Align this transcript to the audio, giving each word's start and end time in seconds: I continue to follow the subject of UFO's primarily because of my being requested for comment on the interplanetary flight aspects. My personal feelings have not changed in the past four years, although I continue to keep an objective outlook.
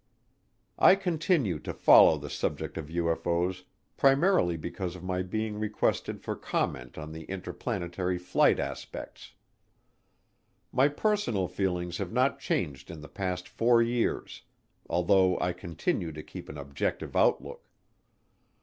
I 0.79 0.95
continue 0.95 1.59
to 1.59 1.75
follow 1.75 2.17
the 2.17 2.27
subject 2.31 2.75
of 2.75 2.87
UFO's 2.87 3.65
primarily 3.97 4.57
because 4.57 4.95
of 4.95 5.03
my 5.03 5.21
being 5.21 5.59
requested 5.59 6.19
for 6.23 6.35
comment 6.35 6.97
on 6.97 7.11
the 7.11 7.25
interplanetary 7.25 8.17
flight 8.17 8.57
aspects. 8.59 9.33
My 10.71 10.87
personal 10.87 11.47
feelings 11.47 11.99
have 11.99 12.11
not 12.11 12.39
changed 12.39 12.89
in 12.89 13.01
the 13.01 13.07
past 13.09 13.47
four 13.47 13.79
years, 13.79 14.41
although 14.89 15.39
I 15.39 15.53
continue 15.53 16.11
to 16.13 16.23
keep 16.23 16.49
an 16.49 16.57
objective 16.57 17.15
outlook. 17.15 17.69